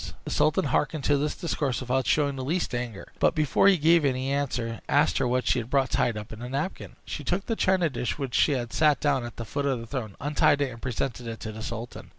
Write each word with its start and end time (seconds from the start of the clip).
The 0.25 0.31
sultan 0.31 0.65
hearkened 0.65 1.03
to 1.03 1.17
this 1.17 1.35
discourse 1.35 1.79
without 1.79 2.07
showing 2.07 2.35
the 2.35 2.43
least 2.43 2.73
anger; 2.73 3.11
but, 3.19 3.35
before 3.35 3.67
he 3.67 3.77
gave 3.77 4.01
her 4.01 4.09
any 4.09 4.31
answer, 4.31 4.81
asked 4.89 5.19
her 5.19 5.27
what 5.27 5.45
she 5.45 5.59
had 5.59 5.69
brought 5.69 5.91
tied 5.91 6.17
up 6.17 6.33
in 6.33 6.39
the 6.39 6.49
napkin. 6.49 6.95
She 7.05 7.23
took 7.23 7.45
the 7.45 7.55
china 7.55 7.87
dish, 7.87 8.17
which 8.17 8.33
she 8.33 8.53
had 8.53 8.73
set 8.73 8.99
down 8.99 9.23
at 9.23 9.35
the 9.37 9.45
foot 9.45 9.67
of 9.67 9.79
the 9.79 9.85
throne, 9.85 10.15
untied 10.19 10.59
it, 10.61 10.71
and 10.71 10.81
presented 10.81 11.27
it 11.27 11.39
to 11.41 11.51
the 11.51 11.61
sultan. 11.61 12.09